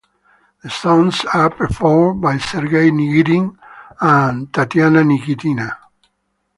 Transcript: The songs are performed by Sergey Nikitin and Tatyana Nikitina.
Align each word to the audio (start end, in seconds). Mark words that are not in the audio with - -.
The 0.63 0.69
songs 0.71 1.25
are 1.31 1.51
performed 1.51 2.21
by 2.21 2.39
Sergey 2.39 2.89
Nikitin 2.89 3.55
and 3.99 4.51
Tatyana 4.51 5.03
Nikitina. 5.03 5.77